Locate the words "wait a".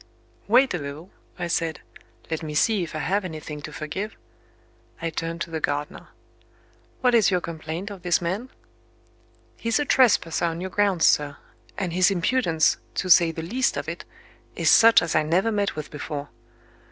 0.47-0.79